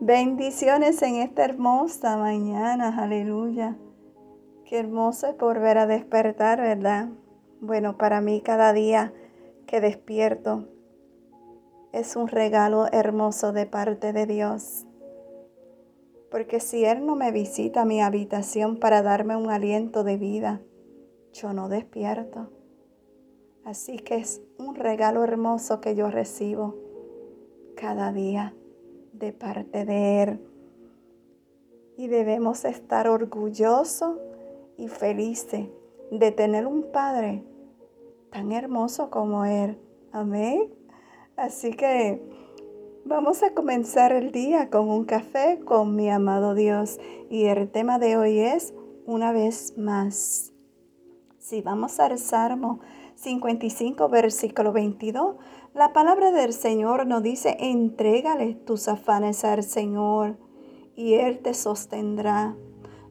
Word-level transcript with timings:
Bendiciones 0.00 1.00
en 1.00 1.16
esta 1.16 1.42
hermosa 1.46 2.18
mañana, 2.18 3.02
aleluya. 3.02 3.78
Qué 4.66 4.78
hermoso 4.78 5.26
es 5.26 5.38
volver 5.38 5.78
a 5.78 5.86
despertar, 5.86 6.60
¿verdad? 6.60 7.08
Bueno, 7.62 7.96
para 7.96 8.20
mí 8.20 8.42
cada 8.42 8.74
día 8.74 9.14
que 9.66 9.80
despierto 9.80 10.68
es 11.92 12.14
un 12.14 12.28
regalo 12.28 12.88
hermoso 12.92 13.54
de 13.54 13.64
parte 13.64 14.12
de 14.12 14.26
Dios. 14.26 14.84
Porque 16.30 16.60
si 16.60 16.84
Él 16.84 17.06
no 17.06 17.16
me 17.16 17.32
visita 17.32 17.86
mi 17.86 18.02
habitación 18.02 18.78
para 18.78 19.00
darme 19.00 19.34
un 19.34 19.50
aliento 19.50 20.04
de 20.04 20.18
vida, 20.18 20.60
yo 21.32 21.54
no 21.54 21.70
despierto. 21.70 22.50
Así 23.64 23.96
que 23.96 24.16
es 24.16 24.42
un 24.58 24.74
regalo 24.74 25.24
hermoso 25.24 25.80
que 25.80 25.94
yo 25.94 26.10
recibo 26.10 26.76
cada 27.76 28.12
día 28.12 28.54
de 29.18 29.32
parte 29.32 29.84
de 29.84 30.22
Él. 30.22 30.40
Y 31.96 32.08
debemos 32.08 32.64
estar 32.64 33.08
orgullosos 33.08 34.18
y 34.76 34.88
felices 34.88 35.68
de 36.10 36.32
tener 36.32 36.66
un 36.66 36.90
Padre 36.92 37.42
tan 38.30 38.52
hermoso 38.52 39.10
como 39.10 39.44
Él. 39.44 39.78
Amén. 40.12 40.70
Así 41.36 41.72
que 41.72 42.22
vamos 43.04 43.42
a 43.42 43.54
comenzar 43.54 44.12
el 44.12 44.32
día 44.32 44.70
con 44.70 44.88
un 44.88 45.04
café 45.04 45.60
con 45.64 45.96
mi 45.96 46.10
amado 46.10 46.54
Dios. 46.54 46.98
Y 47.30 47.44
el 47.44 47.70
tema 47.70 47.98
de 47.98 48.16
hoy 48.16 48.40
es 48.40 48.74
una 49.06 49.32
vez 49.32 49.76
más. 49.78 50.52
Si 51.38 51.62
vamos 51.62 52.00
al 52.00 52.18
Salmo 52.18 52.80
55, 53.14 54.08
versículo 54.08 54.72
22, 54.72 55.36
la 55.76 55.92
palabra 55.92 56.32
del 56.32 56.54
Señor 56.54 57.06
nos 57.06 57.22
dice, 57.22 57.54
entrégale 57.60 58.54
tus 58.54 58.88
afanes 58.88 59.44
al 59.44 59.62
Señor 59.62 60.38
y 60.94 61.14
Él 61.14 61.40
te 61.40 61.52
sostendrá. 61.52 62.56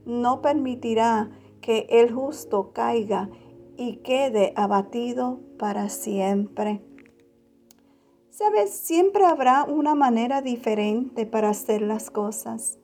No 0.06 0.42
permitirá 0.42 1.30
que 1.62 1.86
el 1.92 2.12
justo 2.12 2.74
caiga 2.74 3.30
y 3.78 3.98
quede 3.98 4.52
abatido 4.56 5.42
para 5.60 5.90
siempre. 5.90 6.82
Sabes, 8.32 8.72
siempre 8.72 9.26
habrá 9.26 9.64
una 9.66 9.94
manera 9.94 10.42
diferente 10.42 11.28
para 11.28 11.50
hacer 11.50 11.84
las 11.84 12.10
cosas. 12.10 12.80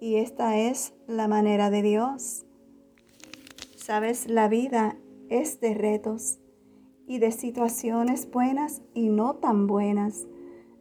Y 0.00 0.16
esta 0.16 0.56
es 0.58 0.94
la 1.08 1.26
manera 1.26 1.70
de 1.70 1.82
Dios. 1.82 2.46
Sabes, 3.74 4.28
la 4.28 4.46
vida 4.46 4.96
es 5.28 5.60
de 5.60 5.74
retos 5.74 6.38
y 7.08 7.18
de 7.18 7.32
situaciones 7.32 8.30
buenas 8.30 8.82
y 8.92 9.08
no 9.08 9.36
tan 9.36 9.66
buenas. 9.66 10.28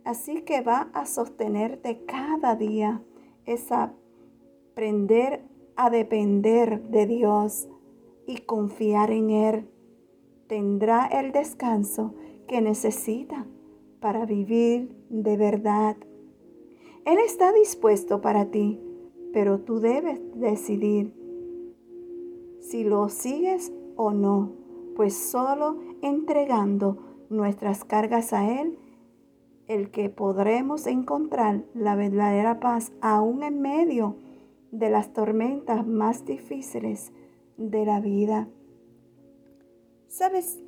Así 0.04 0.42
que 0.42 0.62
va 0.62 0.90
a 0.94 1.06
sostenerte 1.06 2.04
cada 2.06 2.56
día. 2.56 3.02
Es 3.46 3.72
aprender 3.72 5.42
a 5.78 5.90
depender 5.90 6.82
de 6.90 7.08
Dios 7.08 7.70
y 8.28 8.40
confiar 8.40 9.10
en 9.12 9.30
Él. 9.30 9.70
Tendrá 10.48 11.08
el 11.08 11.32
descanso 11.32 12.14
que 12.48 12.62
necesita 12.62 13.48
para 14.02 14.26
vivir 14.26 14.94
de 15.10 15.38
verdad. 15.38 15.96
Él 17.06 17.20
está 17.26 17.54
dispuesto 17.54 18.20
para 18.20 18.52
ti, 18.52 18.82
pero 19.32 19.62
tú 19.62 19.80
debes 19.80 20.20
decidir 20.36 21.14
si 22.60 22.84
lo 22.84 23.08
sigues 23.08 23.72
o 23.96 24.12
no 24.12 24.57
pues 24.98 25.16
solo 25.16 25.78
entregando 26.02 26.98
nuestras 27.30 27.84
cargas 27.84 28.34
a 28.34 28.60
Él, 28.60 28.80
el 29.68 29.92
que 29.92 30.10
podremos 30.10 30.88
encontrar 30.88 31.64
la 31.76 31.96
verdadera 31.96 32.60
paz 32.60 32.92
aún 33.00 33.44
en 33.44 33.62
medio 33.62 34.16
de 34.72 34.90
las 34.90 35.14
tormentas 35.14 35.86
más 35.86 36.26
difíciles 36.26 37.12
de 37.58 37.86
la 37.86 38.00
vida. 38.00 38.48
¿Sabes? 40.08 40.64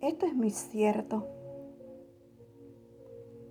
Esto 0.00 0.26
es 0.26 0.34
muy 0.34 0.50
cierto, 0.50 1.24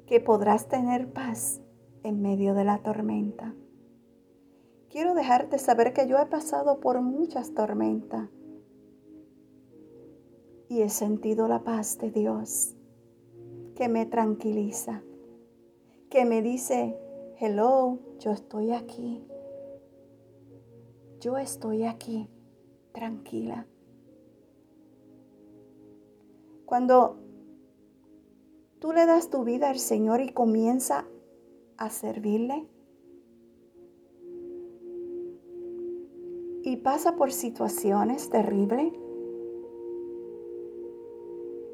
que 0.05 0.19
podrás 0.19 0.67
tener 0.67 1.13
paz 1.13 1.61
en 2.03 2.21
medio 2.21 2.55
de 2.55 2.65
la 2.65 2.79
tormenta. 2.79 3.55
Quiero 4.89 5.13
dejarte 5.13 5.57
saber 5.57 5.93
que 5.93 6.09
yo 6.09 6.19
he 6.19 6.25
pasado 6.25 6.81
por 6.81 6.99
muchas 7.01 7.53
tormentas 7.53 8.27
y 10.69 10.81
he 10.81 10.89
sentido 10.89 11.47
la 11.47 11.63
paz 11.63 11.97
de 11.97 12.11
Dios 12.11 12.75
que 13.75 13.87
me 13.87 14.05
tranquiliza, 14.05 15.03
que 16.09 16.25
me 16.25 16.41
dice, 16.41 16.97
hello, 17.39 17.99
yo 18.19 18.31
estoy 18.31 18.71
aquí, 18.71 19.23
yo 21.19 21.37
estoy 21.37 21.85
aquí, 21.85 22.29
tranquila. 22.91 23.67
Cuando 26.65 27.17
tú 28.79 28.91
le 28.93 29.05
das 29.05 29.29
tu 29.29 29.43
vida 29.43 29.69
al 29.69 29.79
Señor 29.79 30.21
y 30.21 30.29
comienza 30.29 31.05
a 31.77 31.89
servirle, 31.89 32.67
y 36.63 36.75
pasa 36.75 37.15
por 37.15 37.31
situaciones 37.31 38.29
terribles, 38.29 38.91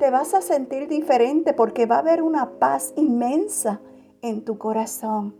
te 0.03 0.09
vas 0.09 0.33
a 0.33 0.41
sentir 0.41 0.89
diferente 0.89 1.53
porque 1.53 1.85
va 1.85 1.95
a 1.95 1.99
haber 1.99 2.21
una 2.21 2.59
paz 2.59 2.91
inmensa 2.97 3.79
en 4.21 4.43
tu 4.43 4.57
corazón. 4.57 5.33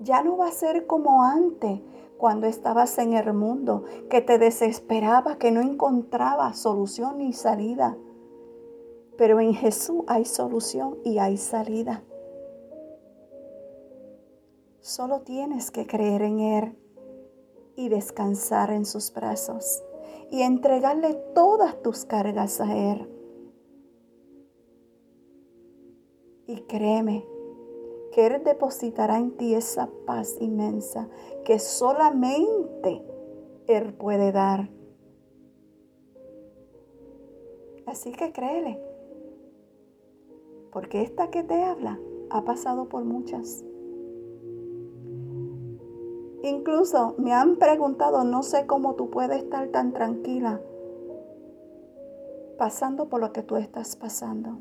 Ya 0.00 0.24
no 0.24 0.36
va 0.36 0.48
a 0.48 0.50
ser 0.50 0.88
como 0.88 1.22
antes, 1.22 1.78
cuando 2.18 2.48
estabas 2.48 2.98
en 2.98 3.12
el 3.12 3.32
mundo, 3.34 3.84
que 4.10 4.20
te 4.20 4.38
desesperaba, 4.38 5.38
que 5.38 5.52
no 5.52 5.60
encontraba 5.60 6.54
solución 6.54 7.18
ni 7.18 7.32
salida. 7.32 7.96
Pero 9.16 9.38
en 9.38 9.54
Jesús 9.54 10.02
hay 10.08 10.24
solución 10.24 10.98
y 11.04 11.18
hay 11.18 11.36
salida. 11.36 12.02
Solo 14.80 15.20
tienes 15.20 15.70
que 15.70 15.86
creer 15.86 16.22
en 16.22 16.40
Él 16.40 16.76
y 17.76 17.90
descansar 17.90 18.72
en 18.72 18.86
sus 18.86 19.12
brazos 19.14 19.84
y 20.32 20.40
entregarle 20.40 21.12
todas 21.34 21.80
tus 21.82 22.06
cargas 22.06 22.58
a 22.62 22.74
Él. 22.74 23.06
Y 26.46 26.62
créeme 26.62 27.24
que 28.12 28.26
Él 28.26 28.42
depositará 28.42 29.18
en 29.18 29.36
ti 29.36 29.54
esa 29.54 29.90
paz 30.06 30.38
inmensa 30.40 31.10
que 31.44 31.58
solamente 31.58 33.04
Él 33.66 33.92
puede 33.92 34.32
dar. 34.32 34.70
Así 37.84 38.12
que 38.12 38.32
créele, 38.32 38.80
porque 40.72 41.02
esta 41.02 41.30
que 41.30 41.42
te 41.42 41.62
habla 41.62 42.00
ha 42.30 42.42
pasado 42.42 42.88
por 42.88 43.04
muchas. 43.04 43.62
Incluso 46.42 47.14
me 47.18 47.32
han 47.32 47.56
preguntado, 47.56 48.24
no 48.24 48.42
sé 48.42 48.66
cómo 48.66 48.94
tú 48.94 49.10
puedes 49.10 49.42
estar 49.42 49.68
tan 49.68 49.92
tranquila 49.92 50.60
pasando 52.58 53.08
por 53.08 53.20
lo 53.20 53.32
que 53.32 53.42
tú 53.42 53.56
estás 53.56 53.96
pasando. 53.96 54.58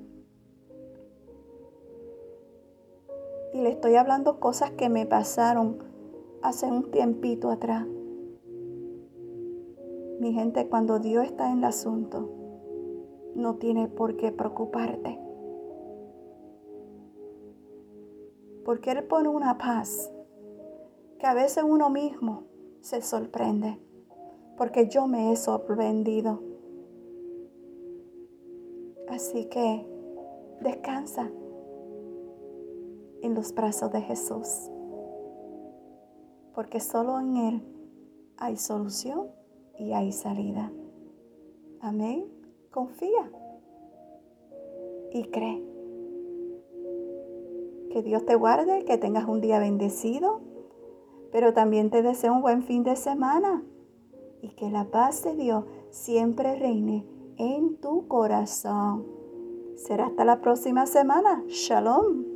Y 3.54 3.62
le 3.62 3.70
estoy 3.70 3.96
hablando 3.96 4.40
cosas 4.40 4.72
que 4.72 4.90
me 4.90 5.06
pasaron 5.06 5.80
hace 6.42 6.68
un 6.68 6.90
tiempito 6.92 7.50
atrás. 7.50 7.86
Mi 10.20 10.34
gente, 10.34 10.68
cuando 10.68 11.00
Dios 11.00 11.26
está 11.26 11.52
en 11.52 11.60
el 11.60 11.64
asunto, 11.66 12.30
no 13.36 13.56
tiene 13.56 13.88
por 13.88 14.18
qué 14.18 14.32
preocuparte. 14.32 15.20
Porque 18.64 18.92
Él 18.92 19.04
pone 19.04 19.30
una 19.30 19.58
paz 19.58 20.12
que 21.22 21.28
a 21.28 21.36
veces 21.36 21.64
uno 21.64 21.92
mismo 21.92 22.46
se 22.82 23.04
sorprende, 23.04 23.78
porque 24.58 24.88
yo 24.88 25.06
me 25.06 25.32
he 25.32 25.36
sorprendido. 25.36 26.42
Así 29.08 29.46
que 29.46 29.86
descansa 30.62 31.30
en 33.22 33.36
los 33.36 33.54
brazos 33.54 33.92
de 33.92 34.02
Jesús, 34.02 34.72
porque 36.56 36.80
solo 36.80 37.20
en 37.20 37.38
Él 37.38 37.62
hay 38.38 38.58
solución 38.58 39.28
y 39.78 39.94
hay 39.94 40.14
salida. 40.14 40.74
Amén. 41.82 42.26
Confía 42.72 43.32
y 45.12 45.26
cree. 45.26 45.64
Que 47.92 48.02
Dios 48.02 48.26
te 48.26 48.34
guarde, 48.34 48.86
que 48.86 48.98
tengas 48.98 49.28
un 49.28 49.40
día 49.40 49.60
bendecido 49.60 50.50
pero 51.32 51.54
también 51.54 51.90
te 51.90 52.02
deseo 52.02 52.34
un 52.34 52.42
buen 52.42 52.64
fin 52.64 52.84
de 52.84 52.96
semana 52.96 53.64
y 54.42 54.50
que 54.50 54.70
la 54.70 54.86
paz 54.86 55.24
de 55.24 55.36
Dios 55.36 55.66
siempre 55.90 56.56
reine 56.56 57.06
en 57.38 57.78
tu 57.78 58.08
corazón. 58.08 59.06
Será 59.76 60.08
hasta 60.08 60.26
la 60.26 60.42
próxima 60.42 60.86
semana. 60.86 61.44
Shalom. 61.48 62.31